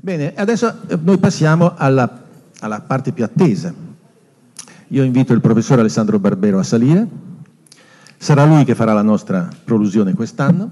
[0.00, 2.22] Bene, adesso eh, noi passiamo alla,
[2.60, 3.74] alla parte più attesa.
[4.88, 7.06] Io invito il professor Alessandro Barbero a salire.
[8.16, 10.70] Sarà lui che farà la nostra prolusione quest'anno.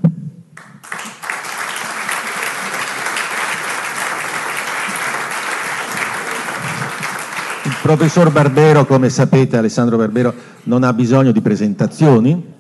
[7.65, 10.33] Il professor Barbero, come sapete, Alessandro Barbero,
[10.65, 12.55] non ha bisogno di presentazioni,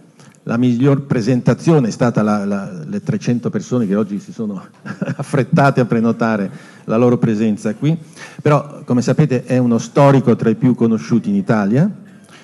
[0.49, 4.63] la miglior presentazione è stata la, la, le 300 persone che oggi si sono
[5.17, 6.51] affrettate a prenotare
[6.85, 7.97] la loro presenza qui,
[8.43, 11.91] però come sapete è uno storico tra i più conosciuti in Italia,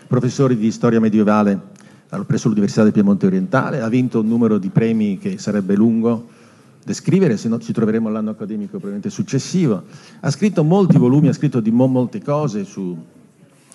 [0.09, 1.71] professore di storia medievale
[2.27, 6.29] presso l'Università del Piemonte Orientale, ha vinto un numero di premi che sarebbe lungo
[6.85, 9.85] descrivere, se no ci troveremo all'anno accademico probabilmente successivo,
[10.21, 12.99] ha scritto molti volumi, ha scritto di molte cose su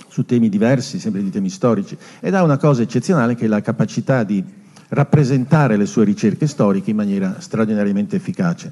[0.08, 3.62] su temi diversi, sempre di temi storici, ed ha una cosa eccezionale che è la
[3.62, 4.44] capacità di
[4.90, 8.72] rappresentare le sue ricerche storiche in maniera straordinariamente efficace.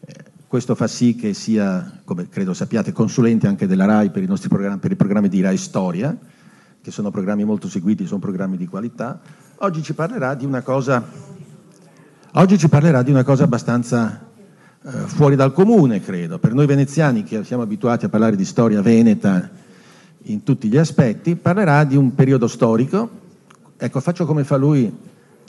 [0.00, 0.14] Eh,
[0.46, 4.48] questo fa sì che sia, come credo sappiate, consulente anche della RAI per i nostri
[4.48, 6.16] programmi, per i programmi di RAI Storia,
[6.80, 9.20] che sono programmi molto seguiti, sono programmi di qualità.
[9.58, 11.04] Oggi ci parlerà di una cosa,
[12.32, 14.26] di una cosa abbastanza
[14.84, 16.38] eh, fuori dal comune, credo.
[16.38, 19.64] Per noi veneziani che siamo abituati a parlare di storia veneta
[20.26, 23.24] in tutti gli aspetti, parlerà di un periodo storico.
[23.76, 24.92] Ecco, faccio come fa lui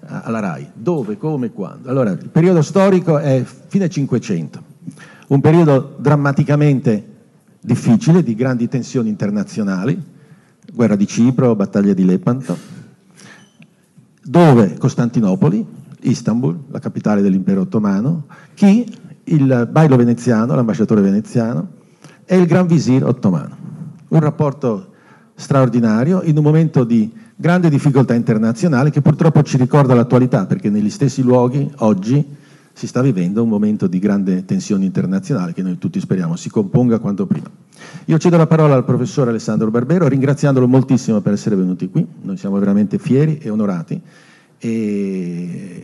[0.06, 1.90] alla RAI, dove, come, quando.
[1.90, 4.62] Allora, il periodo storico è fine Cinquecento,
[5.28, 7.16] un periodo drammaticamente
[7.60, 10.00] difficile, di grandi tensioni internazionali,
[10.72, 12.58] guerra di Cipro, battaglia di Lepanto,
[14.24, 14.78] dove?
[14.78, 15.66] Costantinopoli,
[16.02, 18.86] Istanbul, la capitale dell'impero ottomano, chi?
[19.24, 21.76] Il bailo veneziano, l'ambasciatore veneziano,
[22.24, 23.67] e il gran visir ottomano
[24.10, 24.94] un rapporto
[25.36, 30.90] straordinario in un momento di grande difficoltà internazionale che purtroppo ci ricorda l'attualità perché negli
[30.90, 32.36] stessi luoghi oggi
[32.74, 37.00] si sta vivendo un momento di grande tensione internazionale che noi tutti speriamo si componga
[37.00, 37.50] quanto prima.
[38.06, 42.38] Io cedo la parola al professor Alessandro Barbero ringraziandolo moltissimo per essere venuti qui, noi
[42.38, 44.02] siamo veramente fieri e onorati
[44.60, 45.84] e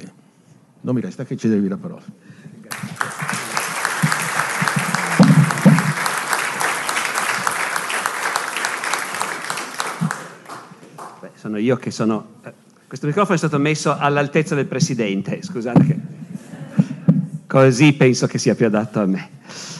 [0.81, 2.03] non mi resta che cedervi la parola.
[2.61, 3.52] Grazie.
[11.43, 12.35] Sono io che sono...
[12.45, 12.53] Eh,
[12.87, 15.97] questo microfono è stato messo all'altezza del Presidente, scusate che...
[17.45, 19.29] Così penso che sia più adatto a me.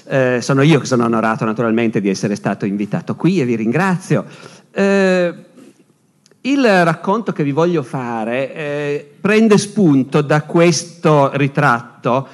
[0.07, 4.25] Eh, sono io che sono onorato naturalmente di essere stato invitato qui e vi ringrazio.
[4.71, 5.33] Eh,
[6.41, 12.27] il racconto che vi voglio fare eh, prende spunto da questo ritratto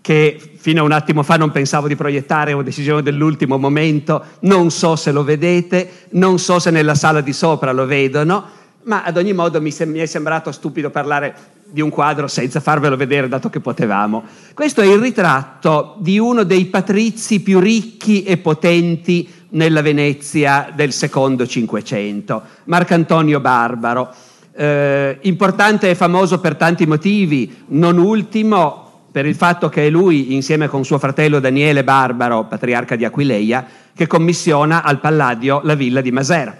[0.00, 4.22] che fino a un attimo fa non pensavo di proiettare, è una decisione dell'ultimo momento,
[4.42, 9.02] non so se lo vedete, non so se nella sala di sopra lo vedono, ma
[9.02, 11.34] ad ogni modo mi, sem- mi, è sembrato stupido parlare
[11.68, 14.24] di un quadro senza farvelo vedere, dato che potevamo.
[14.54, 20.92] Questo è il ritratto di uno dei patrizi più ricchi e potenti nella Venezia del
[20.92, 24.12] secondo Cinquecento, Marcantonio Barbaro.
[24.52, 30.34] Eh, importante e famoso per tanti motivi, non ultimo per il fatto che è lui,
[30.34, 36.00] insieme con suo fratello Daniele Barbaro, patriarca di Aquileia, che commissiona al Palladio la villa
[36.00, 36.56] di Masera.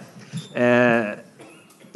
[0.53, 1.25] Eh,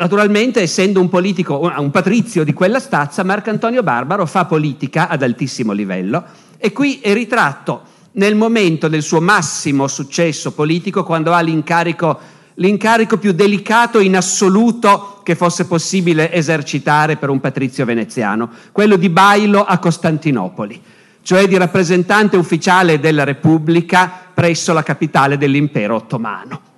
[0.02, 5.74] Naturalmente, essendo un politico, un patrizio di quella stazza, Marcantonio Barbaro fa politica ad altissimo
[5.74, 6.24] livello
[6.58, 12.18] e qui è ritratto nel momento del suo massimo successo politico, quando ha l'incarico,
[12.56, 19.10] l'incarico più delicato in assoluto che fosse possibile esercitare per un patrizio veneziano, quello di
[19.10, 20.82] bailo a Costantinopoli,
[21.22, 26.70] cioè di rappresentante ufficiale della Repubblica presso la capitale dell'impero ottomano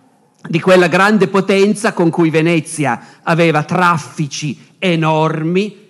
[0.48, 5.82] di quella grande potenza con cui Venezia aveva traffici enormi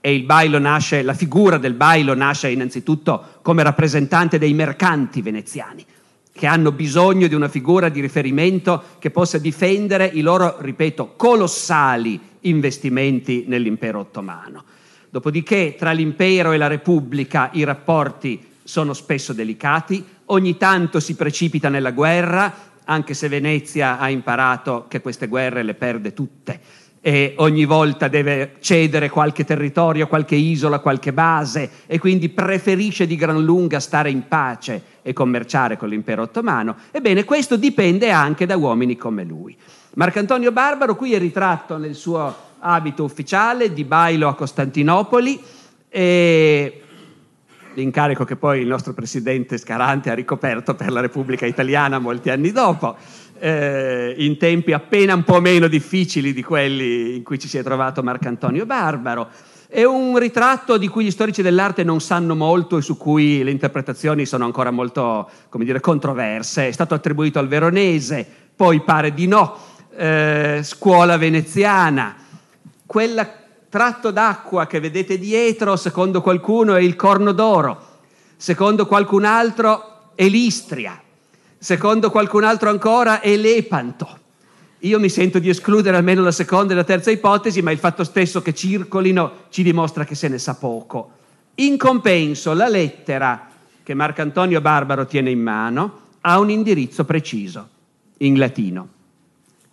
[0.00, 5.84] e il bailo nasce, la figura del bailo nasce innanzitutto come rappresentante dei mercanti veneziani
[6.32, 12.18] che hanno bisogno di una figura di riferimento che possa difendere i loro, ripeto, colossali
[12.40, 14.64] investimenti nell'impero ottomano.
[15.10, 21.68] Dopodiché tra l'impero e la repubblica i rapporti sono spesso delicati, ogni tanto si precipita
[21.68, 26.60] nella guerra, anche se Venezia ha imparato che queste guerre le perde tutte
[27.00, 33.14] e ogni volta deve cedere qualche territorio, qualche isola, qualche base e quindi preferisce di
[33.14, 36.76] gran lunga stare in pace e commerciare con l'impero ottomano.
[36.90, 39.56] Ebbene, questo dipende anche da uomini come lui.
[39.94, 45.40] Marcantonio Barbaro qui è ritratto nel suo abito ufficiale di bailo a Costantinopoli
[45.88, 46.82] e
[47.74, 52.52] l'incarico che poi il nostro presidente Scarante ha ricoperto per la Repubblica Italiana molti anni
[52.52, 52.96] dopo,
[53.38, 57.62] eh, in tempi appena un po' meno difficili di quelli in cui ci si è
[57.62, 59.28] trovato Marcantonio Barbaro.
[59.68, 63.52] È un ritratto di cui gli storici dell'arte non sanno molto e su cui le
[63.52, 66.66] interpretazioni sono ancora molto, come dire, controverse.
[66.66, 68.26] È stato attribuito al veronese,
[68.56, 69.56] poi pare di no.
[69.96, 72.16] Eh, scuola veneziana.
[72.84, 73.39] Quel
[73.70, 77.86] tratto d'acqua che vedete dietro, secondo qualcuno, è il Corno d'Oro,
[78.36, 81.00] secondo qualcun altro è l'Istria,
[81.56, 84.18] secondo qualcun altro ancora è l'Epanto.
[84.80, 88.02] Io mi sento di escludere almeno la seconda e la terza ipotesi, ma il fatto
[88.02, 91.12] stesso che circolino ci dimostra che se ne sa poco.
[91.56, 93.48] In compenso, la lettera
[93.84, 97.68] che Marcantonio Barbaro tiene in mano ha un indirizzo preciso,
[98.18, 98.88] in latino.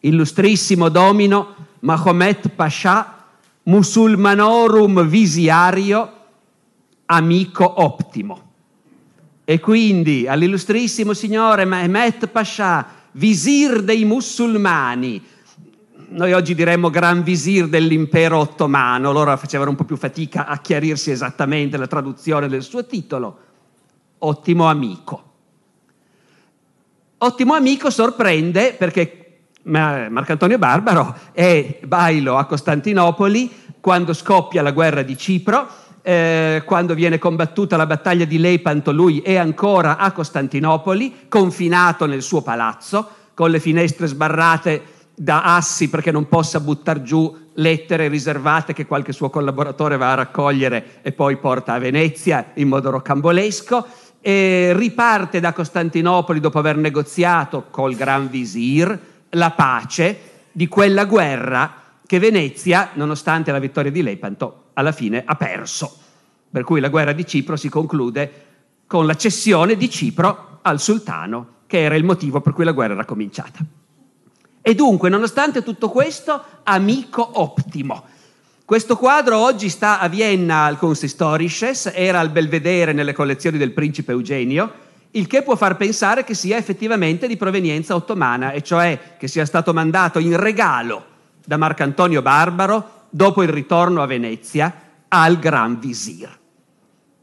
[0.01, 3.16] Illustrissimo domino Mahomet Pasha,
[3.67, 6.13] musulmanorum visiario,
[7.05, 8.45] amico ottimo.
[9.43, 15.23] E quindi all'illustrissimo signore Mehmet Pasha, visir dei musulmani,
[16.09, 21.11] noi oggi diremmo gran visir dell'impero ottomano, loro facevano un po' più fatica a chiarirsi
[21.11, 23.39] esattamente la traduzione del suo titolo,
[24.19, 25.23] ottimo amico.
[27.19, 29.26] Ottimo amico sorprende perché
[29.67, 35.67] Marcantonio Barbaro è bailo a Costantinopoli quando scoppia la guerra di Cipro,
[36.01, 42.21] eh, quando viene combattuta la battaglia di Lepanto, lui è ancora a Costantinopoli, confinato nel
[42.21, 48.73] suo palazzo, con le finestre sbarrate da assi perché non possa buttare giù lettere riservate
[48.73, 53.85] che qualche suo collaboratore va a raccogliere e poi porta a Venezia in modo rocambolesco.
[54.21, 60.19] E riparte da Costantinopoli dopo aver negoziato col Gran Visir la pace
[60.51, 65.97] di quella guerra che Venezia, nonostante la vittoria di Lepanto, alla fine ha perso.
[66.49, 68.45] Per cui la guerra di Cipro si conclude
[68.87, 72.93] con la cessione di Cipro al sultano, che era il motivo per cui la guerra
[72.93, 73.59] era cominciata.
[74.61, 78.03] E dunque, nonostante tutto questo, amico ottimo.
[78.65, 84.11] Questo quadro oggi sta a Vienna al Kunsthistorisches, era al Belvedere nelle collezioni del principe
[84.11, 84.71] Eugenio,
[85.17, 89.45] il che può far pensare che sia effettivamente di provenienza ottomana, e cioè che sia
[89.45, 91.05] stato mandato in regalo
[91.43, 94.73] da Marcantonio Barbaro dopo il ritorno a Venezia
[95.07, 96.37] al Gran Visir.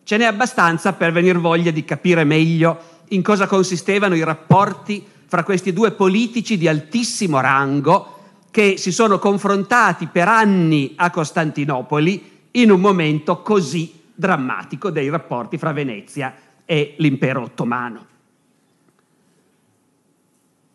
[0.02, 5.44] Ce n'è abbastanza per venir voglia di capire meglio in cosa consistevano i rapporti fra
[5.44, 8.12] questi due politici di altissimo rango
[8.50, 15.58] che si sono confrontati per anni a Costantinopoli in un momento così drammatico dei rapporti
[15.58, 18.06] fra Venezia e l'impero ottomano.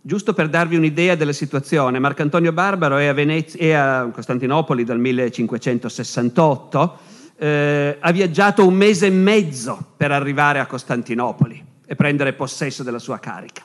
[0.01, 4.97] Giusto per darvi un'idea della situazione, Marcantonio Barbaro è a, Venezia, è a Costantinopoli dal
[4.97, 6.97] 1568,
[7.38, 12.97] eh, ha viaggiato un mese e mezzo per arrivare a Costantinopoli e prendere possesso della
[12.97, 13.63] sua carica.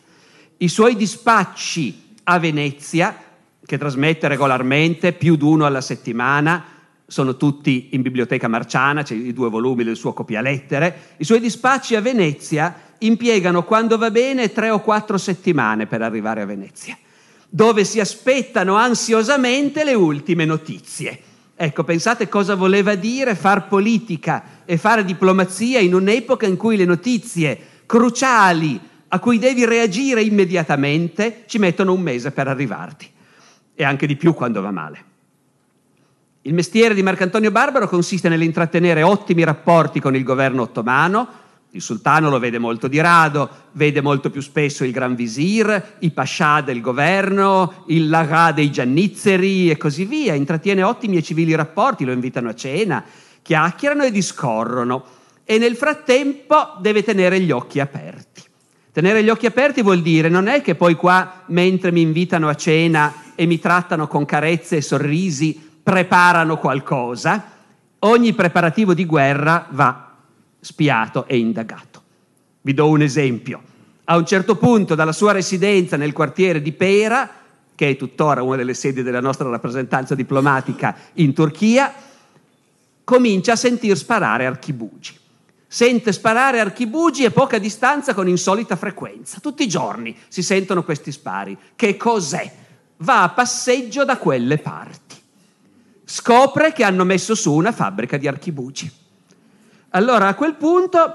[0.59, 3.17] I suoi dispacci a Venezia,
[3.65, 6.74] che trasmette regolarmente più di uno alla settimana,
[7.15, 11.15] sono tutti in biblioteca Marciana, c'è i due volumi del suo copialettere.
[11.19, 16.43] I suoi dispacci a Venezia impiegano, quando va bene, tre o quattro settimane per arrivare
[16.43, 16.99] a Venezia,
[17.49, 21.21] dove si aspettano ansiosamente le ultime notizie.
[21.55, 26.85] Ecco, pensate cosa voleva dire far politica e fare diplomazia in un'epoca in cui le
[26.85, 27.57] notizie
[27.87, 33.09] cruciali a cui devi reagire immediatamente ci mettono un mese per arrivarti
[33.73, 35.13] e anche di più quando va male.
[36.47, 41.27] Il mestiere di Marcantonio Barbaro consiste nell'intrattenere ottimi rapporti con il governo ottomano,
[41.71, 46.11] il sultano lo vede molto di rado, vede molto più spesso il Gran Visir, i
[46.11, 52.05] pascià del governo, il Lara dei Giannizzeri e così via, intrattiene ottimi e civili rapporti,
[52.05, 53.03] lo invitano a cena,
[53.41, 55.03] chiacchierano e discorrono.
[55.45, 58.43] E nel frattempo deve tenere gli occhi aperti.
[58.93, 62.55] Tenere gli occhi aperti vuol dire non è che poi qua, mentre mi invitano a
[62.55, 67.53] cena e mi trattano con carezze e sorrisi, preparano qualcosa,
[68.01, 70.13] ogni preparativo di guerra va
[70.59, 72.03] spiato e indagato.
[72.63, 73.63] Vi do un esempio.
[74.05, 77.29] A un certo punto dalla sua residenza nel quartiere di Pera,
[77.75, 81.93] che è tuttora una delle sedi della nostra rappresentanza diplomatica in Turchia,
[83.05, 85.19] comincia a sentir sparare archibugi.
[85.67, 89.41] Sente sparare archibugi a poca distanza con insolita frequenza.
[89.41, 91.59] Tutti i giorni si sentono questi spari.
[91.77, 92.51] Che cos'è?
[92.99, 95.04] Va a passeggio da quelle parti
[96.05, 98.91] scopre che hanno messo su una fabbrica di archibugi.
[99.91, 101.15] Allora a quel punto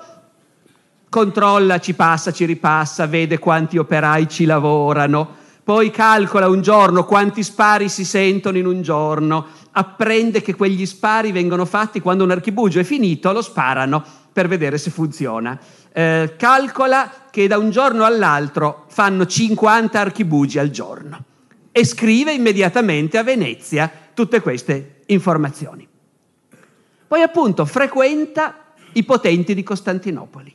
[1.10, 7.43] controlla, ci passa, ci ripassa, vede quanti operai ci lavorano, poi calcola un giorno quanti
[7.43, 12.79] spari si sentono in un giorno, apprende che quegli spari vengono fatti quando un archibugio
[12.79, 15.60] è finito, lo sparano per vedere se funziona.
[15.91, 21.24] Eh, calcola che da un giorno all'altro fanno 50 archibugi al giorno
[21.72, 25.88] e scrive immediatamente a Venezia tutte queste informazioni.
[27.07, 30.53] Poi appunto frequenta i potenti di Costantinopoli,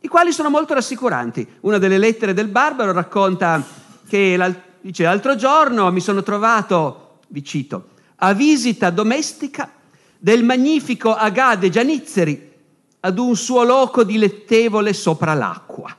[0.00, 1.46] i quali sono molto rassicuranti.
[1.60, 3.64] Una delle lettere del Barbaro racconta
[4.08, 4.36] che
[4.80, 9.70] dice, l'altro giorno mi sono trovato, vi cito, a visita domestica
[10.18, 12.54] del magnifico Agade Gianizzeri
[12.98, 15.96] ad un suo loco dilettevole sopra l'acqua.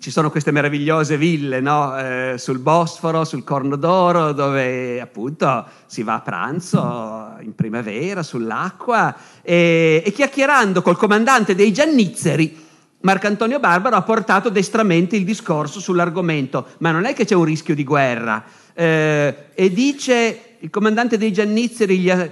[0.00, 1.98] Ci sono queste meravigliose ville no?
[1.98, 9.12] eh, sul Bosforo, sul Corno d'Oro, dove appunto si va a pranzo in primavera sull'acqua
[9.42, 12.66] e, e chiacchierando col comandante dei Giannizzeri,
[13.00, 17.74] Marcantonio Barbaro ha portato destramente il discorso sull'argomento, ma non è che c'è un rischio
[17.74, 18.44] di guerra.
[18.74, 22.28] Eh, e dice il comandante dei Giannizzeri gli ha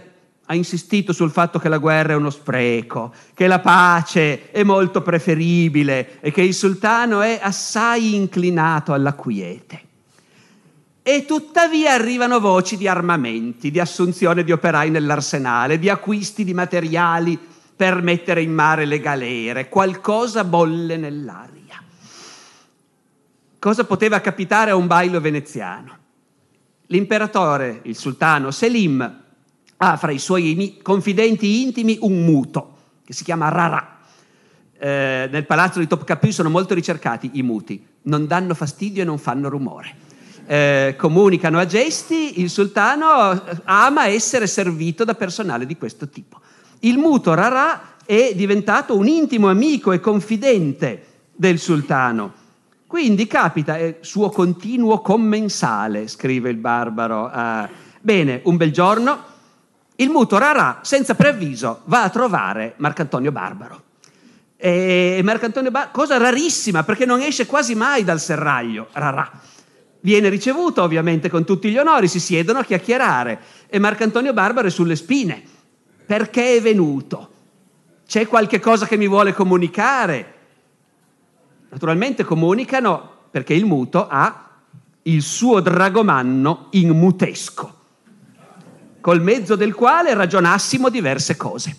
[0.46, 5.02] ha insistito sul fatto che la guerra è uno spreco, che la pace è molto
[5.02, 9.82] preferibile e che il sultano è assai inclinato alla quiete.
[11.02, 17.38] E tuttavia arrivano voci di armamenti, di assunzione di operai nell'arsenale, di acquisti di materiali
[17.76, 21.82] per mettere in mare le galere, qualcosa bolle nell'aria.
[23.58, 25.98] Cosa poteva capitare a un bailo veneziano?
[26.86, 29.24] L'imperatore, il sultano Selim,
[29.78, 33.98] ha fra i suoi confidenti intimi un muto che si chiama Rara.
[34.78, 39.18] Eh, nel palazzo di Topkapi sono molto ricercati i muti, non danno fastidio e non
[39.18, 40.04] fanno rumore.
[40.46, 46.40] Eh, comunicano a gesti, il sultano eh, ama essere servito da personale di questo tipo.
[46.80, 51.04] Il muto Rara è diventato un intimo amico e confidente
[51.34, 52.44] del sultano.
[52.86, 57.30] Quindi capita, è suo continuo commensale, scrive il barbaro.
[57.32, 57.68] Eh,
[58.00, 59.34] bene, un bel giorno
[59.96, 63.82] il muto Rarà, senza preavviso, va a trovare Marcantonio Barbaro.
[64.56, 69.30] E Marcantonio Barbaro, cosa rarissima, perché non esce quasi mai dal serraglio, Rarà.
[70.00, 74.70] Viene ricevuto ovviamente con tutti gli onori, si siedono a chiacchierare e Marcantonio Barbaro è
[74.70, 75.42] sulle spine.
[76.04, 77.30] Perché è venuto?
[78.06, 80.34] C'è qualche cosa che mi vuole comunicare?
[81.70, 84.48] Naturalmente comunicano perché il muto ha
[85.02, 87.75] il suo dragomanno in mutesco
[89.06, 91.76] col mezzo del quale ragionassimo diverse cose.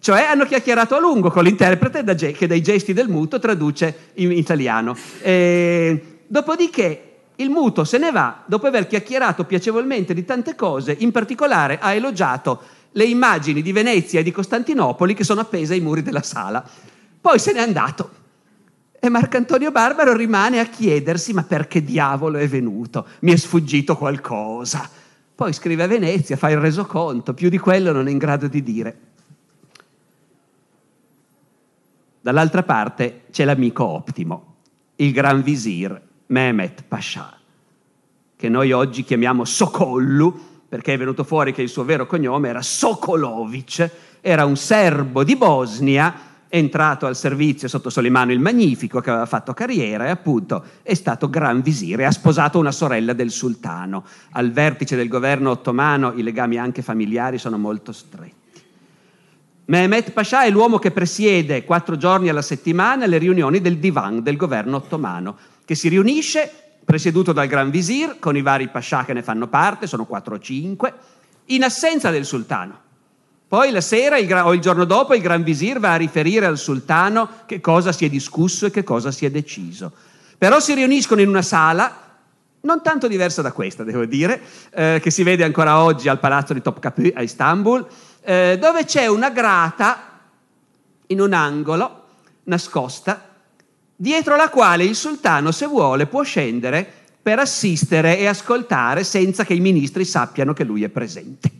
[0.00, 4.94] Cioè hanno chiacchierato a lungo con l'interprete che dai gesti del muto traduce in italiano.
[5.22, 11.10] E, dopodiché il muto se ne va dopo aver chiacchierato piacevolmente di tante cose, in
[11.10, 12.60] particolare ha elogiato
[12.92, 16.62] le immagini di Venezia e di Costantinopoli che sono appese ai muri della sala.
[17.18, 18.10] Poi se n'è andato.
[19.00, 23.06] E Marcantonio Barbaro rimane a chiedersi ma perché diavolo è venuto?
[23.20, 25.06] Mi è sfuggito qualcosa.
[25.38, 28.60] Poi scrive a Venezia, fa il resoconto, più di quello non è in grado di
[28.60, 28.98] dire.
[32.20, 34.56] Dall'altra parte c'è l'amico ottimo,
[34.96, 37.38] il gran visir Mehmet Pasha,
[38.34, 42.60] che noi oggi chiamiamo Sokollu, perché è venuto fuori che il suo vero cognome era
[42.60, 43.90] Sokolovic,
[44.20, 49.52] era un serbo di Bosnia entrato al servizio sotto Solimano il Magnifico, che aveva fatto
[49.52, 54.04] carriera e appunto è stato gran visire, ha sposato una sorella del sultano.
[54.32, 58.36] Al vertice del governo ottomano i legami anche familiari sono molto stretti.
[59.66, 64.36] Mehmet Pasha è l'uomo che presiede quattro giorni alla settimana le riunioni del divan del
[64.36, 65.36] governo ottomano,
[65.66, 66.50] che si riunisce
[66.82, 70.38] presieduto dal Gran Visir con i vari Pasha che ne fanno parte, sono quattro o
[70.38, 70.94] cinque,
[71.46, 72.86] in assenza del sultano.
[73.48, 76.58] Poi la sera il, o il giorno dopo il Gran Visir va a riferire al
[76.58, 79.90] sultano che cosa si è discusso e che cosa si è deciso.
[80.36, 81.96] Però si riuniscono in una sala,
[82.60, 84.38] non tanto diversa da questa, devo dire,
[84.70, 87.86] eh, che si vede ancora oggi al palazzo di Topkapi a Istanbul,
[88.20, 90.20] eh, dove c'è una grata
[91.06, 92.04] in un angolo
[92.44, 93.30] nascosta,
[93.96, 96.86] dietro la quale il sultano, se vuole, può scendere
[97.22, 101.50] per assistere e ascoltare senza che i ministri sappiano che lui è presente.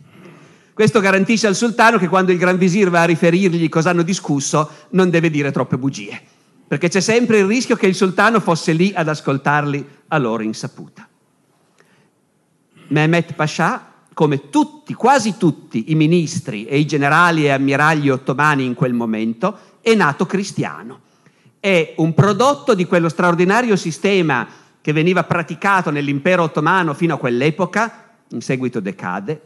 [0.79, 4.71] Questo garantisce al sultano che quando il Gran Visir va a riferirgli cosa hanno discusso
[4.91, 6.17] non deve dire troppe bugie,
[6.65, 11.05] perché c'è sempre il rischio che il sultano fosse lì ad ascoltarli a loro insaputa.
[12.87, 18.73] Mehmet Pasha, come tutti, quasi tutti i ministri e i generali e ammiragli ottomani in
[18.73, 21.01] quel momento, è nato cristiano.
[21.59, 24.47] È un prodotto di quello straordinario sistema
[24.79, 29.41] che veniva praticato nell'impero ottomano fino a quell'epoca, in seguito decade,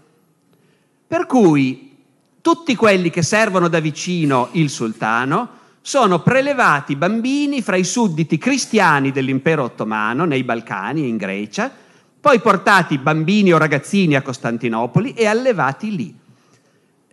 [1.13, 1.95] per cui
[2.41, 5.47] tutti quelli che servono da vicino il sultano
[5.81, 11.71] sono prelevati bambini fra i sudditi cristiani dell'impero ottomano nei Balcani in Grecia,
[12.19, 16.17] poi portati bambini o ragazzini a Costantinopoli e allevati lì.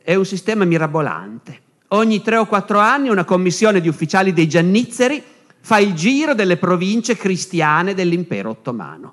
[0.00, 1.60] È un sistema mirabolante.
[1.88, 5.22] Ogni tre o quattro anni una commissione di ufficiali dei Giannizzeri
[5.60, 9.12] fa il giro delle province cristiane dell'impero ottomano.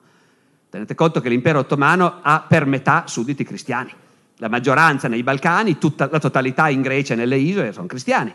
[0.70, 3.91] Tenete conto che l'impero ottomano ha per metà sudditi cristiani
[4.38, 8.34] La maggioranza nei Balcani, tutta, la totalità in Grecia e nelle isole sono cristiani.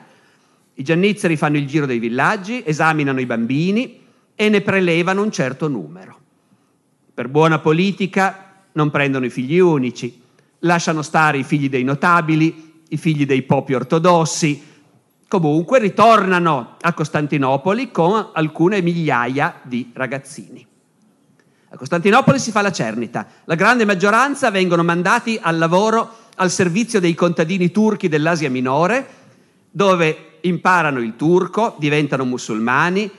[0.75, 4.00] I giannizzeri fanno il giro dei villaggi, esaminano i bambini
[4.35, 6.18] e ne prelevano un certo numero.
[7.14, 10.21] Per buona politica non prendono i figli unici,
[10.61, 14.71] lasciano stare i figli dei notabili, i figli dei popi ortodossi,
[15.28, 20.66] comunque ritornano a Costantinopoli con alcune migliaia di ragazzini.
[21.73, 27.00] A Costantinopoli si fa la cernita, la grande maggioranza vengono mandati al lavoro al servizio
[27.00, 29.07] dei contadini turchi dell'Asia Minore,
[29.71, 33.11] dove imparano il turco, diventano musulmani,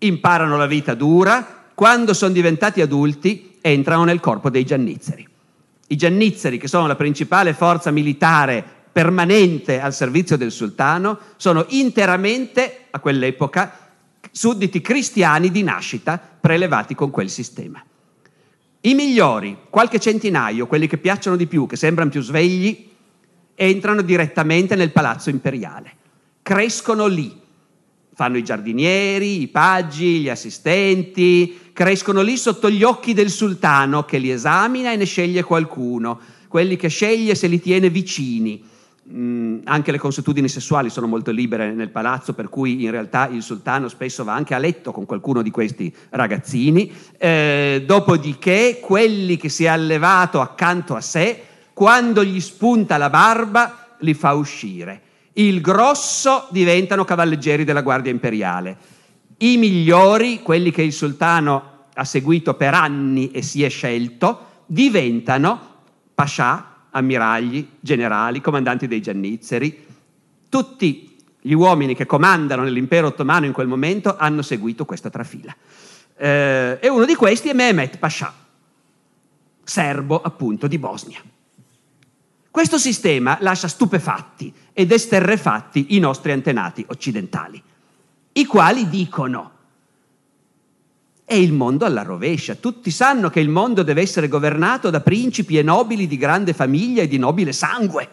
[0.00, 5.26] imparano la vita dura, quando sono diventati adulti entrano nel corpo dei giannizzeri.
[5.86, 12.80] I giannizzeri, che sono la principale forza militare permanente al servizio del sultano, sono interamente,
[12.90, 13.78] a quell'epoca,
[14.30, 17.82] sudditi cristiani di nascita prelevati con quel sistema.
[18.86, 22.86] I migliori, qualche centinaio, quelli che piacciono di più, che sembrano più svegli,
[23.54, 25.96] entrano direttamente nel palazzo imperiale,
[26.42, 27.34] crescono lì,
[28.12, 34.18] fanno i giardinieri, i paggi, gli assistenti, crescono lì sotto gli occhi del sultano che
[34.18, 38.72] li esamina e ne sceglie qualcuno, quelli che sceglie se li tiene vicini
[39.06, 43.42] Mm, anche le consuetudini sessuali sono molto libere nel palazzo, per cui in realtà il
[43.42, 46.90] sultano spesso va anche a letto con qualcuno di questi ragazzini.
[47.18, 51.42] Eh, dopodiché, quelli che si è allevato accanto a sé,
[51.74, 55.02] quando gli spunta la barba, li fa uscire.
[55.34, 58.76] Il grosso diventano cavalleggeri della Guardia Imperiale.
[59.38, 65.60] I migliori, quelli che il sultano ha seguito per anni e si è scelto, diventano
[66.14, 69.86] pascià ammiragli, generali, comandanti dei giannizzeri,
[70.48, 75.54] tutti gli uomini che comandano nell'impero ottomano in quel momento hanno seguito questa trafila.
[76.16, 78.32] Eh, e uno di questi è Mehmet Pasha,
[79.62, 81.20] serbo appunto di Bosnia.
[82.50, 87.60] Questo sistema lascia stupefatti ed esterrefatti i nostri antenati occidentali,
[88.32, 89.53] i quali dicono
[91.24, 92.54] è il mondo alla rovescia.
[92.54, 97.02] Tutti sanno che il mondo deve essere governato da principi e nobili di grande famiglia
[97.02, 98.08] e di nobile sangue.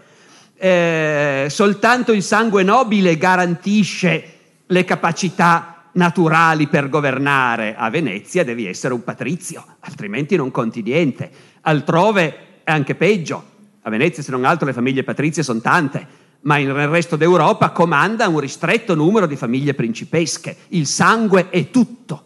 [0.55, 4.23] Eh, soltanto il sangue nobile garantisce
[4.65, 7.75] le capacità naturali per governare.
[7.75, 11.29] A Venezia devi essere un patrizio, altrimenti non conti niente.
[11.61, 13.49] Altrove è anche peggio.
[13.81, 16.07] A Venezia, se non altro, le famiglie patrizie sono tante,
[16.41, 20.55] ma nel resto d'Europa comanda un ristretto numero di famiglie principesche.
[20.69, 22.23] Il sangue è tutto.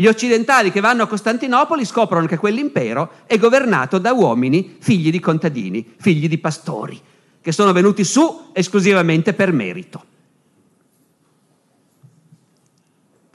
[0.00, 5.18] Gli occidentali che vanno a Costantinopoli scoprono che quell'impero è governato da uomini figli di
[5.18, 7.00] contadini, figli di pastori,
[7.40, 10.04] che sono venuti su esclusivamente per merito.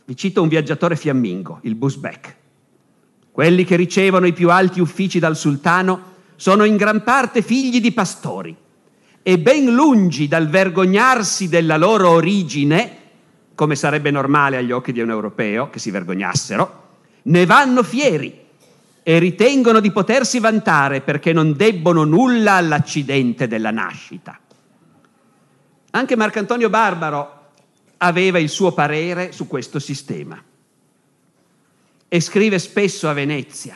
[0.06, 2.36] Vi cito un viaggiatore fiammingo, il Busbek.
[3.30, 7.92] Quelli che ricevono i più alti uffici dal sultano sono in gran parte figli di
[7.92, 8.56] pastori
[9.22, 13.00] e ben lungi dal vergognarsi della loro origine,
[13.56, 16.82] come sarebbe normale agli occhi di un europeo che si vergognassero,
[17.24, 18.42] ne vanno fieri
[19.04, 24.40] e ritengono di potersi vantare perché non debbono nulla all'accidente della nascita.
[25.92, 27.52] Anche Marcantonio Barbaro
[27.98, 30.42] aveva il suo parere su questo sistema
[32.08, 33.76] e scrive spesso a Venezia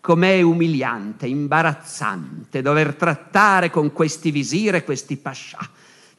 [0.00, 5.58] com'è umiliante, imbarazzante dover trattare con questi visire questi pascià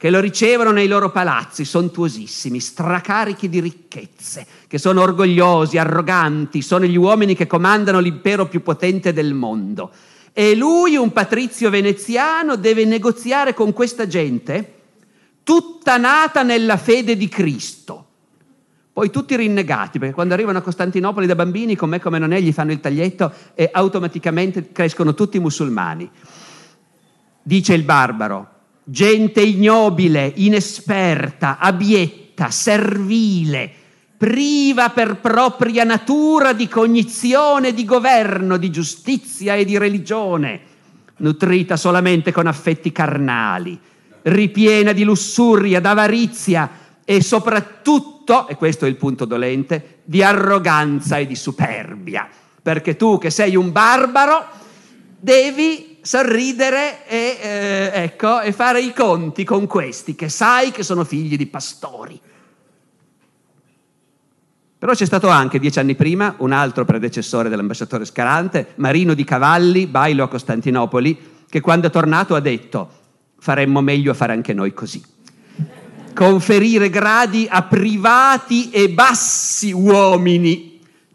[0.00, 6.86] che lo ricevono nei loro palazzi sontuosissimi, stracarichi di ricchezze, che sono orgogliosi, arroganti, sono
[6.86, 9.90] gli uomini che comandano l'impero più potente del mondo.
[10.32, 14.76] E lui, un patrizio veneziano, deve negoziare con questa gente
[15.42, 18.06] tutta nata nella fede di Cristo.
[18.94, 22.52] Poi tutti rinnegati, perché quando arrivano a Costantinopoli da bambini, come come non è, gli
[22.52, 26.10] fanno il taglietto e automaticamente crescono tutti musulmani.
[27.42, 28.59] Dice il barbaro,
[28.90, 33.70] gente ignobile, inesperta, abietta, servile,
[34.16, 40.60] priva per propria natura di cognizione, di governo, di giustizia e di religione,
[41.18, 43.78] nutrita solamente con affetti carnali,
[44.22, 46.70] ripiena di lussuria, d'avarizia
[47.04, 52.28] e soprattutto, e questo è il punto dolente, di arroganza e di superbia,
[52.60, 54.46] perché tu che sei un barbaro
[55.18, 61.04] devi sorridere e, eh, ecco, e fare i conti con questi che sai che sono
[61.04, 62.20] figli di pastori.
[64.78, 69.86] Però c'è stato anche dieci anni prima un altro predecessore dell'ambasciatore Scarante, Marino di Cavalli,
[69.86, 71.18] bailo a Costantinopoli,
[71.50, 72.90] che quando è tornato ha detto
[73.38, 75.04] faremmo meglio a fare anche noi così.
[76.14, 80.69] Conferire gradi a privati e bassi uomini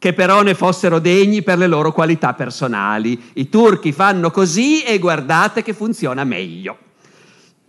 [0.05, 3.19] che però ne fossero degni per le loro qualità personali.
[3.33, 6.77] I turchi fanno così e guardate che funziona meglio.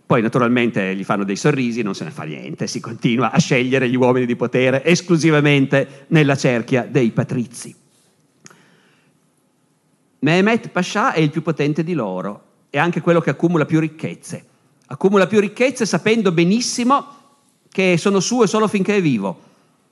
[0.05, 3.89] Poi naturalmente gli fanno dei sorrisi, non se ne fa niente, si continua a scegliere
[3.89, 7.73] gli uomini di potere esclusivamente nella cerchia dei patrizi.
[10.19, 14.45] Mehmet Pasha è il più potente di loro, è anche quello che accumula più ricchezze.
[14.85, 17.07] Accumula più ricchezze sapendo benissimo
[17.67, 19.41] che sono sue solo finché è vivo,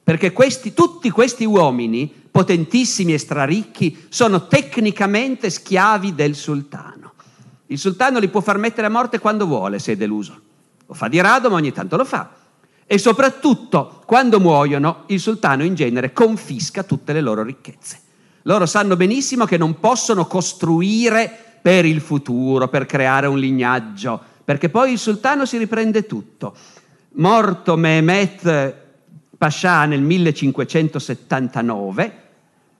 [0.05, 7.13] perché questi, tutti questi uomini, potentissimi e straricchi, sono tecnicamente schiavi del sultano.
[7.65, 10.39] Il sultano li può far mettere a morte quando vuole, se è deluso.
[10.85, 12.29] Lo fa di rado, ma ogni tanto lo fa.
[12.85, 17.99] E soprattutto, quando muoiono, il sultano in genere confisca tutte le loro ricchezze.
[18.43, 24.69] Loro sanno benissimo che non possono costruire per il futuro, per creare un lignaggio, perché
[24.69, 26.55] poi il sultano si riprende tutto.
[27.13, 28.83] Morto Mehmet
[29.37, 32.21] Pascià nel 1579,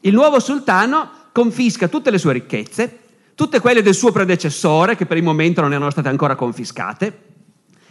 [0.02, 3.00] il nuovo sultano confisca tutte le sue ricchezze,
[3.36, 7.20] tutte quelle del suo predecessore, che per il momento non erano state ancora confiscate,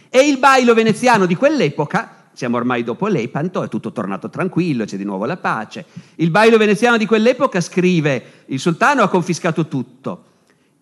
[0.09, 4.97] e il bailo veneziano di quell'epoca, siamo ormai dopo Lepanto, è tutto tornato tranquillo, c'è
[4.97, 10.23] di nuovo la pace, il bailo veneziano di quell'epoca scrive, il sultano ha confiscato tutto,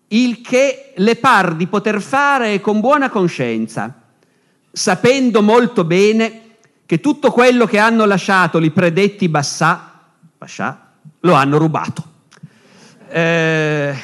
[0.08, 4.00] il che le par di poter fare con buona coscienza,
[4.72, 6.43] sapendo molto bene
[6.86, 10.00] che tutto quello che hanno lasciato i predetti Bassà,
[10.36, 12.04] Bascià lo hanno rubato.
[13.08, 13.94] Eh,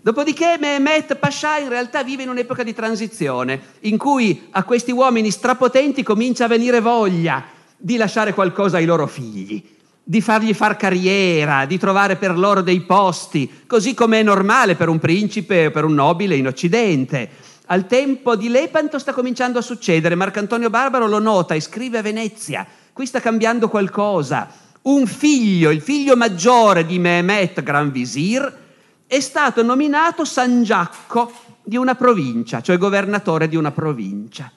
[0.00, 5.30] dopodiché Mehmet Pascià in realtà vive in un'epoca di transizione in cui a questi uomini
[5.30, 7.44] strapotenti comincia a venire voglia
[7.76, 9.76] di lasciare qualcosa ai loro figli
[10.08, 14.88] di fargli far carriera, di trovare per loro dei posti, così come è normale per
[14.88, 17.28] un principe o per un nobile in Occidente.
[17.70, 22.02] Al tempo di Lepanto sta cominciando a succedere, Marcantonio Barbaro lo nota e scrive a
[22.02, 24.48] Venezia, qui sta cambiando qualcosa.
[24.82, 28.66] Un figlio, il figlio maggiore di Mehmet Gran Visir,
[29.06, 31.30] è stato nominato Sangiacco
[31.62, 34.50] di una provincia, cioè governatore di una provincia.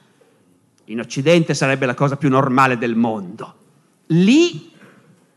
[0.85, 3.55] In Occidente sarebbe la cosa più normale del mondo.
[4.07, 4.71] Lì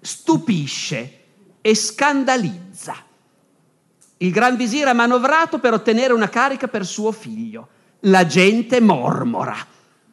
[0.00, 1.18] stupisce
[1.60, 2.94] e scandalizza.
[4.18, 7.68] Il Gran Visir ha manovrato per ottenere una carica per suo figlio.
[8.00, 9.56] La gente mormora,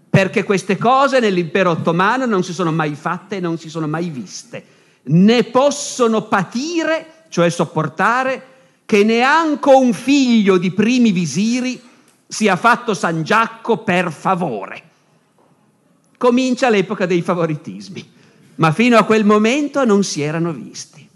[0.10, 4.10] perché queste cose nell'impero ottomano non si sono mai fatte e non si sono mai
[4.10, 4.64] viste.
[5.04, 8.48] Ne possono patire, cioè sopportare,
[8.86, 11.82] che neanche un figlio di primi visiri
[12.28, 14.84] sia fatto San Giacco per favore.
[16.18, 18.20] Comincia l'epoca dei favoritismi
[18.62, 21.10] ma fino a quel momento non si erano visti.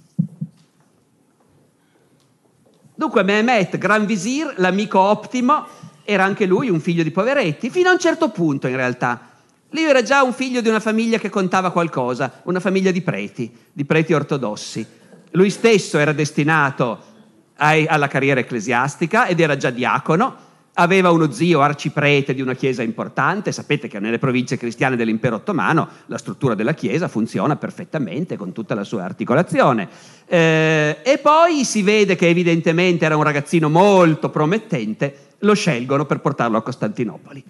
[2.96, 5.68] Dunque Mehmet, Gran Visir, l'amico ottimo,
[6.04, 9.34] era anche lui un figlio di poveretti, fino a un certo punto in realtà.
[9.72, 13.54] Lui era già un figlio di una famiglia che contava qualcosa, una famiglia di preti,
[13.74, 14.86] di preti ortodossi.
[15.32, 17.14] Lui stesso era destinato
[17.58, 20.45] ai, alla carriera ecclesiastica ed era già diacono,
[20.76, 25.88] aveva uno zio arciprete di una chiesa importante, sapete che nelle province cristiane dell'impero ottomano
[26.08, 29.88] la struttura della chiesa funziona perfettamente con tutta la sua articolazione.
[30.26, 36.20] Eh, e poi si vede che evidentemente era un ragazzino molto promettente, lo scelgono per
[36.20, 37.44] portarlo a Costantinopoli.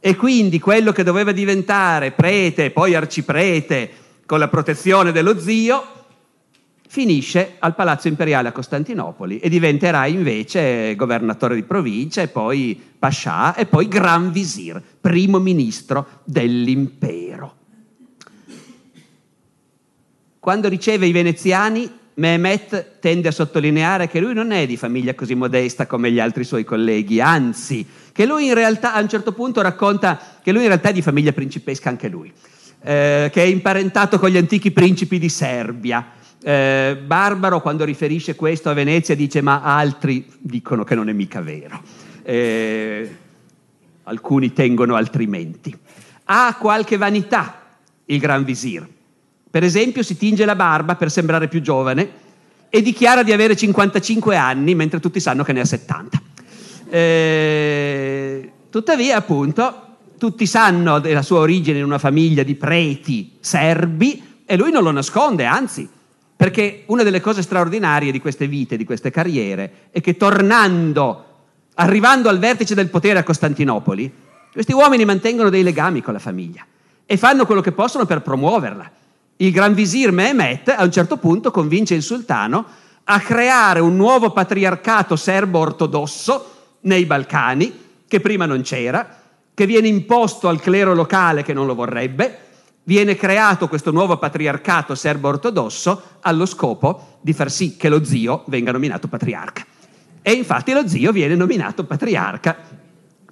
[0.00, 3.90] E quindi quello che doveva diventare prete, poi arciprete,
[4.24, 5.97] con la protezione dello zio,
[6.88, 13.54] finisce al Palazzo Imperiale a Costantinopoli e diventerà invece governatore di provincia e poi pascià
[13.54, 17.56] e poi gran visir, primo ministro dell'impero.
[20.40, 25.34] Quando riceve i veneziani, Mehmet tende a sottolineare che lui non è di famiglia così
[25.34, 29.60] modesta come gli altri suoi colleghi, anzi, che lui in realtà a un certo punto
[29.60, 32.32] racconta che lui in realtà è di famiglia principesca anche lui,
[32.80, 38.70] eh, che è imparentato con gli antichi principi di Serbia, eh, Barbaro quando riferisce questo
[38.70, 41.80] a Venezia dice ma altri dicono che non è mica vero.
[42.22, 43.16] Eh,
[44.04, 45.76] alcuni tengono altrimenti.
[46.24, 47.62] Ha qualche vanità
[48.06, 48.86] il Gran Visir.
[49.50, 52.26] Per esempio si tinge la barba per sembrare più giovane
[52.68, 56.22] e dichiara di avere 55 anni mentre tutti sanno che ne ha 70.
[56.90, 59.86] Eh, tuttavia, appunto,
[60.18, 64.90] tutti sanno della sua origine in una famiglia di preti serbi e lui non lo
[64.90, 65.88] nasconde, anzi
[66.38, 71.24] perché una delle cose straordinarie di queste vite, di queste carriere, è che tornando,
[71.74, 74.14] arrivando al vertice del potere a Costantinopoli,
[74.52, 76.64] questi uomini mantengono dei legami con la famiglia
[77.04, 78.88] e fanno quello che possono per promuoverla.
[79.38, 82.64] Il gran visir Mehmet a un certo punto convince il sultano
[83.02, 89.22] a creare un nuovo patriarcato serbo-ortodosso nei Balcani, che prima non c'era,
[89.52, 92.38] che viene imposto al clero locale che non lo vorrebbe,
[92.88, 98.72] viene creato questo nuovo patriarcato serbo-ortodosso allo scopo di far sì che lo zio venga
[98.72, 99.66] nominato patriarca.
[100.22, 102.56] E infatti lo zio viene nominato patriarca.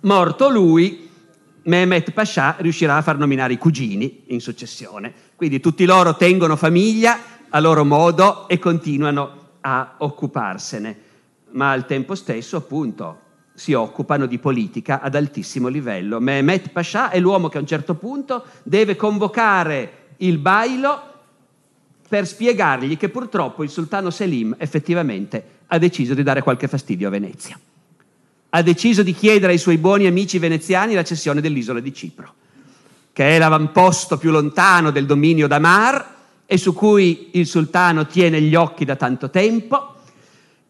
[0.03, 1.09] Morto lui,
[1.63, 5.11] Mehmet Pasha riuscirà a far nominare i cugini in successione.
[5.35, 10.99] Quindi tutti loro tengono famiglia a loro modo e continuano a occuparsene,
[11.53, 13.21] ma al tempo stesso appunto
[13.57, 16.21] si occupano di politica ad altissimo livello.
[16.21, 21.15] Mehmet Pasha è l'uomo che a un certo punto deve convocare il Bailo
[22.07, 27.11] per spiegargli che purtroppo il sultano Selim effettivamente ha deciso di dare qualche fastidio a
[27.11, 27.59] Venezia.
[28.51, 32.35] Ha deciso di chiedere ai suoi buoni amici veneziani la cessione dell'isola di Cipro,
[33.13, 36.15] che è l'avamposto più lontano del dominio d'Amar
[36.45, 39.96] e su cui il sultano tiene gli occhi da tanto tempo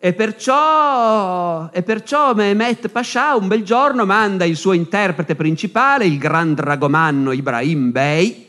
[0.07, 6.17] e perciò, e perciò Mehmet Pasha un bel giorno manda il suo interprete principale, il
[6.17, 8.47] gran dragomanno Ibrahim Bey,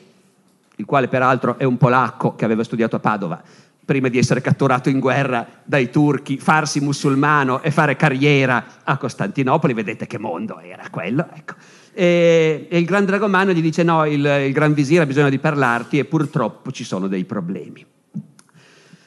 [0.76, 3.41] il quale peraltro è un polacco che aveva studiato a Padova,
[3.84, 9.74] prima di essere catturato in guerra dai turchi, farsi musulmano e fare carriera a Costantinopoli,
[9.74, 11.26] vedete che mondo era quello.
[11.34, 11.56] Ecco.
[11.91, 15.39] E, e, il gran dragomanno gli dice no, il, il gran visire ha bisogno di
[15.39, 17.84] parlarti e purtroppo ci sono dei problemi.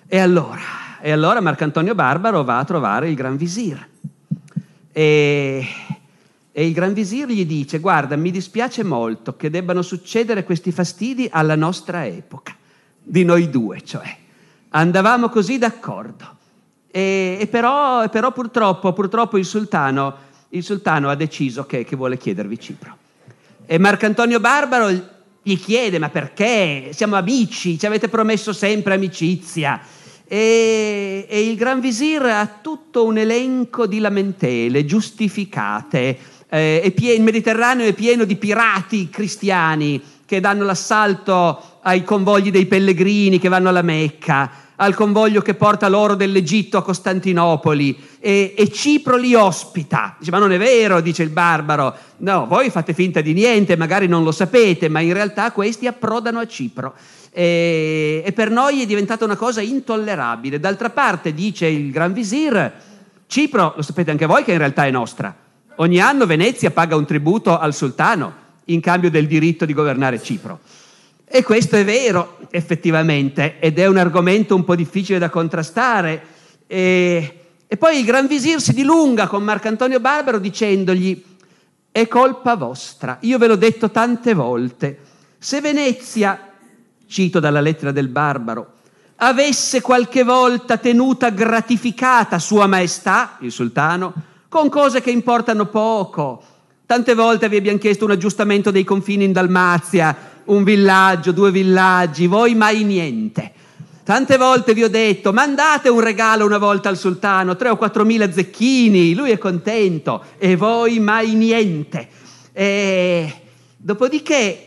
[0.08, 3.88] E allora e allora Marcantonio Barbaro va a trovare il Gran Visir.
[4.92, 5.66] E,
[6.52, 11.28] e il Gran Visir gli dice, guarda, mi dispiace molto che debbano succedere questi fastidi
[11.30, 12.54] alla nostra epoca,
[13.02, 14.16] di noi due, cioè.
[14.70, 16.36] Andavamo così d'accordo.
[16.90, 20.14] E, e però, però, purtroppo, purtroppo il, sultano,
[20.50, 22.96] il sultano, ha deciso che, che vuole chiedervi Cipro.
[23.64, 24.90] E Marcantonio Barbaro
[25.42, 26.90] gli chiede, ma perché?
[26.92, 29.80] Siamo amici, ci avete promesso sempre amicizia
[30.32, 36.16] e, e il Gran Visir ha tutto un elenco di lamentele giustificate.
[36.48, 42.66] Eh, pie- il Mediterraneo è pieno di pirati cristiani che danno l'assalto ai convogli dei
[42.66, 44.48] pellegrini che vanno alla Mecca,
[44.82, 50.16] al convoglio che porta l'oro dell'Egitto a Costantinopoli e, e, Cipro li ospita.
[50.18, 51.94] Dice, ma non è vero, dice il barbaro.
[52.18, 56.38] No, voi fate finta di niente, magari non lo sapete, ma in realtà questi approdano
[56.38, 56.94] a Cipro
[57.30, 60.58] e, e per noi è diventata una cosa intollerabile.
[60.58, 62.72] D'altra parte, dice il Gran Visir,
[63.26, 65.34] Cipro, lo sapete anche voi che in realtà è nostra.
[65.76, 68.32] Ogni anno Venezia paga un tributo al sultano
[68.66, 70.60] in cambio del diritto di governare Cipro.
[71.32, 76.20] E questo è vero, effettivamente, ed è un argomento un po' difficile da contrastare.
[76.66, 81.22] E, e poi il Gran Visir si dilunga con Marcantonio Barbaro dicendogli,
[81.92, 84.98] è colpa vostra, io ve l'ho detto tante volte,
[85.38, 86.50] se Venezia
[87.06, 88.72] cito dalla lettera del Barbaro,
[89.16, 94.14] avesse qualche volta tenuta gratificata Sua Maestà, il sultano,
[94.48, 96.42] con cose che importano poco.
[96.86, 102.26] Tante volte vi abbiamo chiesto un aggiustamento dei confini in Dalmazia, un villaggio, due villaggi,
[102.26, 103.52] voi mai niente.
[104.02, 108.04] Tante volte vi ho detto, mandate un regalo una volta al sultano, tre o quattro
[108.04, 112.08] mila zecchini, lui è contento, e voi mai niente.
[112.52, 113.32] E
[113.76, 114.66] dopodiché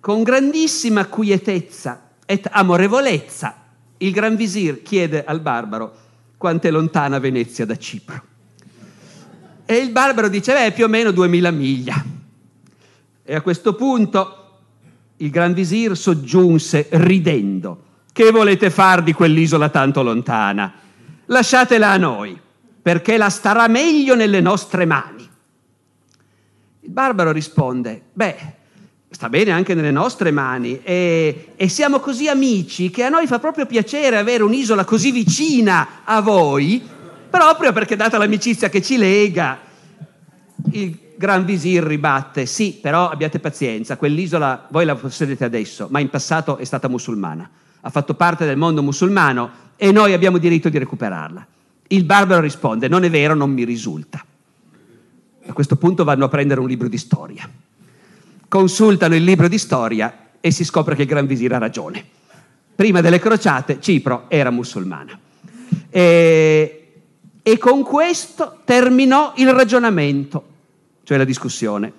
[0.00, 3.56] con grandissima quietezza ed amorevolezza,
[3.98, 5.96] il Gran Visir chiede al barbaro
[6.36, 8.22] quanto è lontana Venezia da Cipro.
[9.64, 12.13] E il barbaro dice, beh, più o meno duemila miglia.
[13.26, 14.40] E a questo punto
[15.16, 17.82] il Gran Visir soggiunse ridendo,
[18.12, 20.70] che volete far di quell'isola tanto lontana?
[21.26, 22.38] Lasciatela a noi,
[22.82, 25.26] perché la starà meglio nelle nostre mani.
[26.80, 28.36] Il barbaro risponde, beh,
[29.08, 33.38] sta bene anche nelle nostre mani e, e, siamo così amici che a noi fa
[33.38, 36.82] proprio piacere avere un'isola così vicina a voi,
[37.30, 39.60] proprio perché data l'amicizia che ci lega,
[40.72, 46.10] il Gran Visir ribatte, sì, però abbiate pazienza, quell'isola voi la possedete adesso, ma in
[46.10, 47.48] passato è stata musulmana,
[47.80, 51.46] ha fatto parte del mondo musulmano e noi abbiamo diritto di recuperarla.
[51.88, 54.24] Il barbaro risponde, non è vero, non mi risulta.
[55.46, 57.48] A questo punto vanno a prendere un libro di storia
[58.54, 62.04] consultano il libro di storia e si scopre che il Gran Visir ha ragione.
[62.76, 65.18] Prima delle crociate Cipro era musulmana.
[65.90, 66.92] E,
[67.42, 70.44] e con questo terminò il ragionamento,
[71.04, 71.92] cioè la discussione.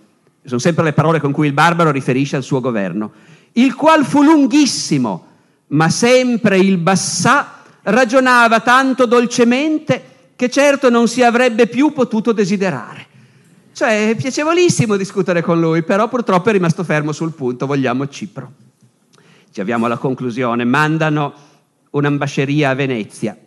[0.44, 3.12] Sono sempre le parole con cui il barbaro riferisce al suo governo,
[3.54, 5.28] il qual fu lunghissimo,
[5.68, 13.08] ma sempre il Bassà ragionava tanto dolcemente che certo non si avrebbe più potuto desiderare.
[13.72, 18.52] Cioè è piacevolissimo discutere con lui, però purtroppo è rimasto fermo sul punto, vogliamo Cipro.
[19.52, 21.34] Ci avviamo alla conclusione, mandano
[21.92, 23.38] un'ambasceria a Venezia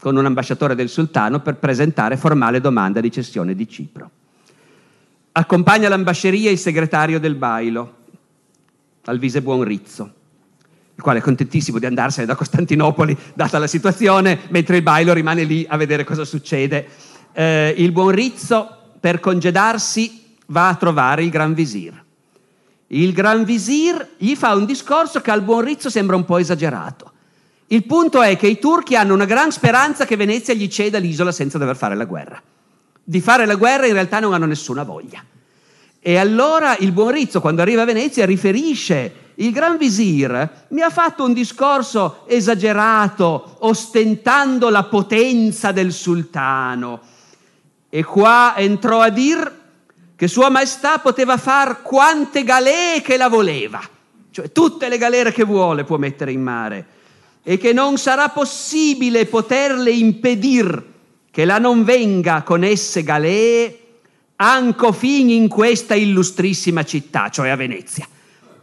[0.00, 4.10] con un ambasciatore del sultano per presentare formale domanda di cessione di Cipro.
[5.32, 7.98] Accompagna l'ambasceria il segretario del Bailo
[9.04, 10.12] al vise Buonrizzo,
[10.96, 15.44] il quale è contentissimo di andarsene da Costantinopoli, data la situazione, mentre il bailo rimane
[15.44, 16.86] lì a vedere cosa succede.
[17.32, 22.04] Eh, il Buonrizzo, per congedarsi, va a trovare il Gran Visir.
[22.88, 27.12] Il Gran Visir gli fa un discorso che al Buonrizzo sembra un po' esagerato.
[27.68, 31.30] Il punto è che i turchi hanno una gran speranza che Venezia gli ceda l'isola
[31.30, 32.42] senza dover fare la guerra.
[33.02, 35.24] Di fare la guerra in realtà non hanno nessuna voglia.
[36.00, 40.90] E allora il buon Rizzo, quando arriva a Venezia, riferisce il Gran Visir mi ha
[40.90, 47.00] fatto un discorso esagerato, ostentando la potenza del sultano.
[47.88, 49.58] E qua entrò a dir
[50.14, 53.80] che Sua Maestà poteva far quante galee che la voleva,
[54.30, 56.86] cioè tutte le galere che vuole può mettere in mare
[57.42, 60.84] e che non sarà possibile poterle impedir
[61.30, 63.78] che la non venga con esse galee
[64.36, 68.06] anco fin in questa illustrissima città, cioè a Venezia.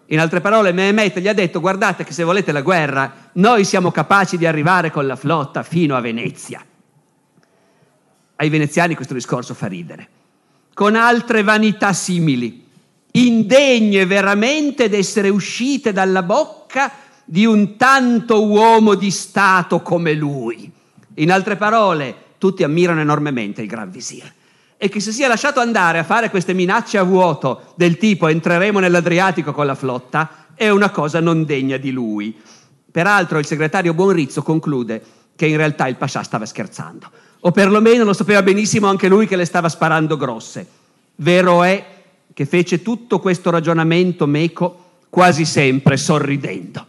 [0.07, 3.91] In altre parole, Mehmet gli ha detto, guardate che se volete la guerra, noi siamo
[3.91, 6.63] capaci di arrivare con la flotta fino a Venezia.
[8.37, 10.09] Ai veneziani questo discorso fa ridere.
[10.73, 12.65] Con altre vanità simili,
[13.11, 16.91] indegne veramente d'essere uscite dalla bocca
[17.25, 20.71] di un tanto uomo di Stato come lui.
[21.15, 24.31] In altre parole, tutti ammirano enormemente il Gran Visir.
[24.77, 28.79] E che si sia lasciato andare a fare queste minacce a vuoto del tipo entreremo
[28.79, 32.35] nell'Adriatico con la flotta è una cosa non degna di lui.
[32.91, 35.03] Peraltro il segretario Buonrizzo conclude
[35.35, 37.09] che in realtà il Pascià stava scherzando,
[37.41, 40.67] o perlomeno lo sapeva benissimo anche lui che le stava sparando grosse.
[41.17, 41.85] Vero è
[42.33, 46.85] che fece tutto questo ragionamento meco quasi sempre sorridendo.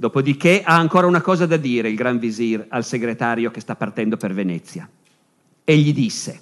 [0.00, 4.16] Dopodiché ha ancora una cosa da dire il Gran Visir al segretario che sta partendo
[4.16, 4.88] per Venezia.
[5.64, 6.40] E gli disse,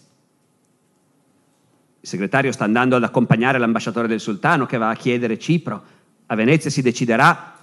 [1.99, 5.83] il segretario sta andando ad accompagnare l'ambasciatore del sultano che va a chiedere Cipro,
[6.27, 7.55] a Venezia si deciderà,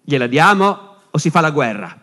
[0.00, 2.00] gliela diamo o si fa la guerra?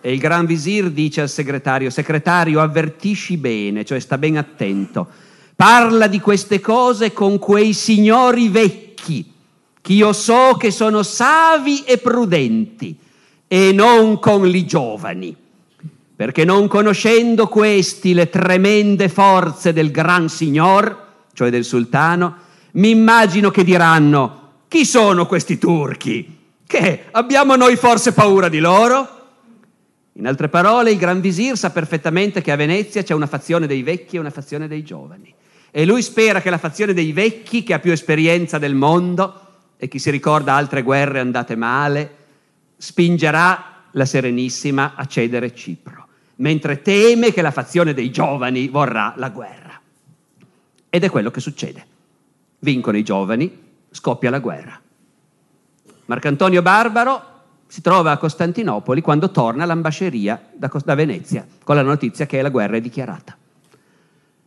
[0.00, 5.06] E il Gran Visir dice al segretario, segretario avvertisci bene, cioè sta ben attento,
[5.54, 9.33] parla di queste cose con quei signori vecchi
[9.84, 12.96] Ch'io so che sono savi e prudenti,
[13.46, 15.36] e non con li giovani,
[16.16, 22.34] perché non conoscendo questi le tremende forze del gran signor, cioè del sultano,
[22.72, 26.34] mi immagino che diranno, chi sono questi turchi?
[26.66, 29.08] Che abbiamo noi forse paura di loro?
[30.14, 33.82] In altre parole, il Gran Visir sa perfettamente che a Venezia c'è una fazione dei
[33.82, 35.34] vecchi e una fazione dei giovani.
[35.70, 39.43] E lui spera che la fazione dei vecchi, che ha più esperienza del mondo,
[39.84, 42.16] e chi si ricorda altre guerre andate male,
[42.78, 49.28] spingerà la Serenissima a cedere Cipro, mentre teme che la fazione dei giovani vorrà la
[49.28, 49.78] guerra.
[50.88, 51.86] Ed è quello che succede.
[52.60, 54.80] Vincono i giovani, scoppia la guerra.
[56.06, 57.22] Marcantonio Barbaro
[57.66, 62.48] si trova a Costantinopoli quando torna all'ambasceria da, da Venezia con la notizia che la
[62.48, 63.36] guerra è dichiarata.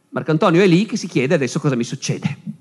[0.10, 2.57] Marcantonio è lì che si chiede adesso cosa mi succede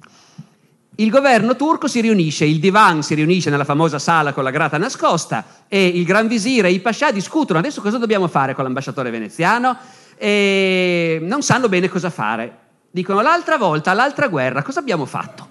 [0.97, 4.79] il governo turco si riunisce, il divan si riunisce nella famosa sala con la grata
[4.79, 9.11] nascosta e il Gran Visire e i pascià discutono adesso cosa dobbiamo fare con l'ambasciatore
[9.11, 9.77] veneziano
[10.17, 12.65] e non sanno bene cosa fare.
[12.91, 15.49] Dicono l'altra volta, l'altra guerra, cosa abbiamo fatto?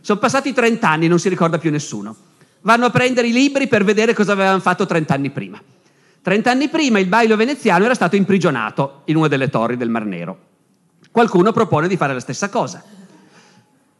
[0.00, 2.16] Sono passati 30 anni, non si ricorda più nessuno.
[2.62, 5.62] Vanno a prendere i libri per vedere cosa avevano fatto 30 anni prima.
[6.22, 10.04] 30 anni prima il bailo veneziano era stato imprigionato in una delle torri del Mar
[10.04, 10.38] Nero.
[11.12, 12.82] Qualcuno propone di fare la stessa cosa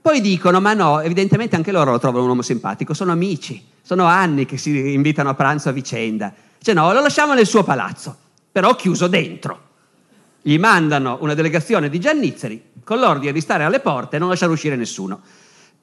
[0.08, 4.06] poi dicono, ma no, evidentemente anche loro lo trovano un uomo simpatico, sono amici, sono
[4.06, 6.32] anni che si invitano a pranzo a vicenda.
[6.58, 8.16] Cioè no, lo lasciamo nel suo palazzo,
[8.50, 9.60] però chiuso dentro.
[10.40, 14.50] Gli mandano una delegazione di Giannizzeri con l'ordine di stare alle porte e non lasciare
[14.50, 15.20] uscire nessuno.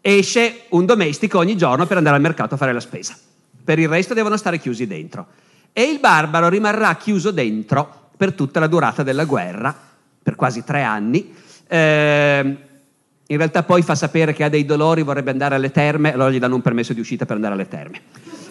[0.02, 3.16] Esce un domestico ogni giorno per andare al mercato a fare la spesa.
[3.64, 5.28] Per il resto devono stare chiusi dentro.
[5.72, 9.78] E il barbaro rimarrà chiuso dentro per tutta la durata della guerra,
[10.24, 11.32] per quasi tre anni.
[11.68, 12.58] Eh,
[13.28, 16.40] in realtà poi fa sapere che ha dei dolori, vorrebbe andare alle terme, allora gli
[16.40, 18.02] danno un permesso di uscita per andare alle terme.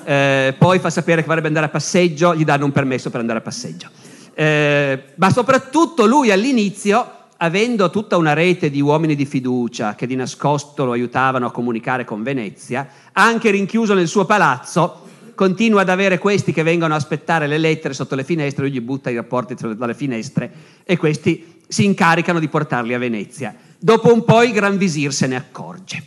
[0.05, 3.39] Eh, poi fa sapere che vorrebbe andare a passeggio, gli danno un permesso per andare
[3.39, 3.89] a passeggio.
[4.35, 10.17] Eh, ma soprattutto lui all'inizio, avendo tutta una rete di uomini di fiducia che di
[10.17, 15.03] nascosto lo aiutavano a comunicare con Venezia, anche rinchiuso nel suo palazzo,
[15.37, 18.81] continua ad avere questi che vengono a aspettare le lettere sotto le finestre, lui gli
[18.81, 20.53] butta i rapporti dalle finestre
[20.85, 23.53] e questi si incaricano di portarli a Venezia.
[23.77, 26.05] Dopo un po' il Gran Visir se ne accorge.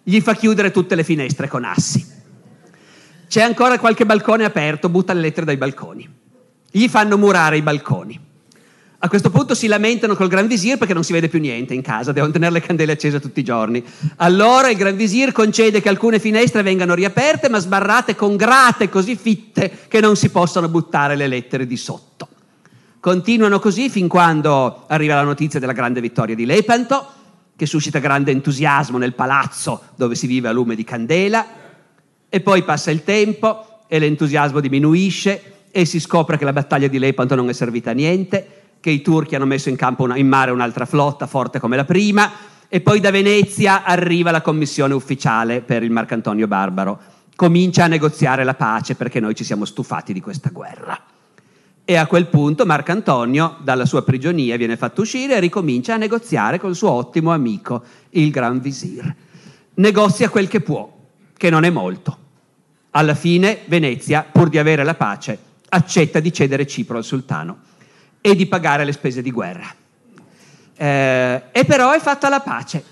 [0.00, 2.06] Gli fa chiudere tutte le finestre con assi.
[3.26, 6.08] C'è ancora qualche balcone aperto, butta le lettere dai balconi.
[6.70, 8.16] Gli fanno murare i balconi.
[8.98, 11.82] A questo punto si lamentano col Gran Visir perché non si vede più niente in
[11.82, 13.84] casa, devono tenere le candele accese tutti i giorni.
[14.18, 19.16] Allora il Gran Visir concede che alcune finestre vengano riaperte ma sbarrate con grate così
[19.16, 22.28] fitte che non si possano buttare le lettere di sotto.
[23.02, 27.04] Continuano così fin quando arriva la notizia della grande vittoria di Lepanto,
[27.56, 31.44] che suscita grande entusiasmo nel palazzo dove si vive a lume di candela,
[32.28, 37.00] e poi passa il tempo e l'entusiasmo diminuisce e si scopre che la battaglia di
[37.00, 38.46] Lepanto non è servita a niente
[38.78, 42.30] che i turchi hanno messo in una, in mare un'altra flotta forte come la prima
[42.68, 47.00] e poi da Venezia arriva la commissione ufficiale per il Marcantonio Barbaro.
[47.34, 51.11] Comincia a negoziare la pace perché noi ci siamo stufati di questa guerra.
[51.84, 56.60] E a quel punto Marcantonio dalla sua prigionia viene fatto uscire e ricomincia a negoziare
[56.60, 59.14] col suo ottimo amico, il Gran Visir.
[59.74, 60.90] Negozia quel che può,
[61.36, 62.18] che non è molto.
[62.90, 65.36] Alla fine Venezia, pur di avere la pace,
[65.70, 67.58] accetta di cedere Cipro al sultano
[68.20, 69.74] e di pagare le spese di guerra.
[70.76, 72.84] Eh, e però è fatta la pace.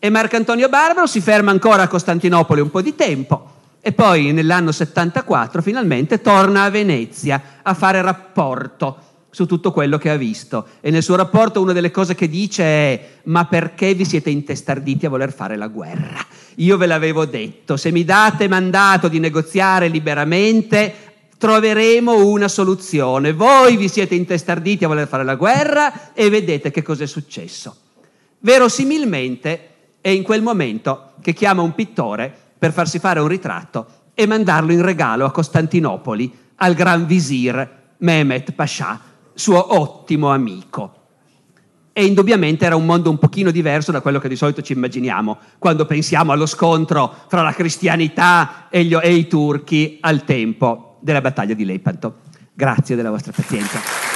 [0.00, 4.70] E Marcantonio Barbaro si ferma ancora a Costantinopoli un po' di tempo e poi nell'anno
[4.70, 10.66] 74 finalmente torna a Venezia a fare rapporto su tutto quello che ha visto.
[10.80, 15.06] E nel suo rapporto una delle cose che dice è ma perché vi siete intestarditi
[15.06, 16.24] a voler fare la guerra?
[16.56, 20.94] Io ve l'avevo detto, se mi date mandato di negoziare liberamente,
[21.36, 23.32] troveremo una soluzione.
[23.32, 27.74] Voi vi siete intestarditi a voler fare la guerra e vedete che cos'è successo.
[28.38, 29.68] Verosimilmente
[30.00, 34.70] è in quel momento che chiama un pittore per farsi fare un ritratto e mandarlo
[34.70, 39.00] in regalo a Costantinopoli al gran visir Mehmet Pasha,
[39.34, 40.94] suo ottimo amico.
[41.92, 45.38] E indubbiamente era un mondo un pochino diverso da quello che di solito ci immaginiamo
[45.58, 51.20] quando pensiamo allo scontro fra la cristianità e, gli, e i turchi al tempo della
[51.20, 52.18] battaglia di Lepanto.
[52.52, 54.11] Grazie della vostra pazienza.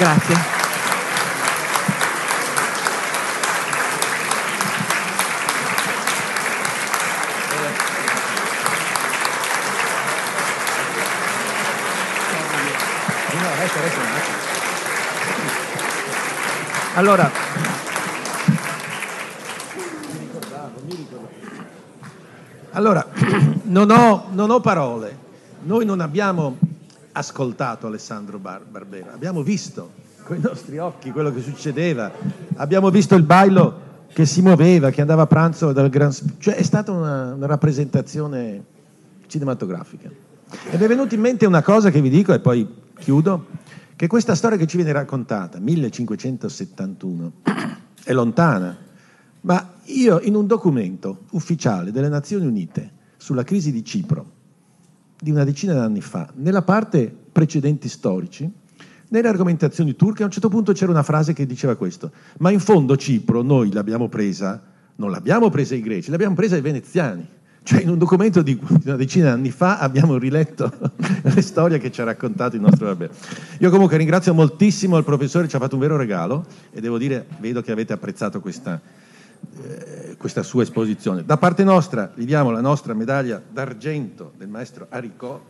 [0.00, 0.34] Grazie.
[16.94, 17.30] Allora,
[22.70, 23.06] allora
[23.64, 25.18] non, ho, non, ho, parole.
[25.64, 26.56] Noi non abbiamo
[27.12, 29.92] ascoltato Alessandro Bar- Barbera, abbiamo visto
[30.22, 32.10] con i nostri occhi quello che succedeva,
[32.56, 36.12] abbiamo visto il bailo che si muoveva, che andava a pranzo dal Gran...
[36.38, 38.64] Cioè è stata una, una rappresentazione
[39.26, 40.10] cinematografica.
[40.70, 43.46] Ed è venuta in mente una cosa che vi dico e poi chiudo
[43.94, 47.32] che questa storia che ci viene raccontata, 1571,
[48.02, 48.76] è lontana,
[49.42, 54.38] ma io in un documento ufficiale delle Nazioni Unite sulla crisi di Cipro,
[55.20, 58.50] di una decina di anni fa, nella parte precedenti storici,
[59.08, 62.60] nelle argomentazioni turche a un certo punto c'era una frase che diceva questo, ma in
[62.60, 64.62] fondo Cipro noi l'abbiamo presa,
[64.96, 67.26] non l'abbiamo presa i greci, l'abbiamo presa i veneziani.
[67.62, 70.72] Cioè in un documento di una decina di anni fa abbiamo riletto
[71.22, 73.12] le storie che ci ha raccontato il nostro Barbero.
[73.58, 77.26] Io comunque ringrazio moltissimo il professore, ci ha fatto un vero regalo e devo dire,
[77.38, 78.80] vedo che avete apprezzato questa,
[79.62, 81.24] eh, questa sua esposizione.
[81.24, 85.40] Da parte nostra gli diamo la nostra medaglia d'argento del maestro Aricò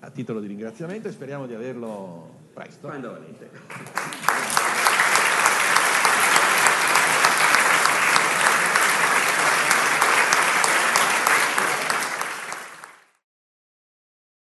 [0.00, 2.86] a titolo di ringraziamento e speriamo di averlo presto.
[2.86, 4.55] Quando volete.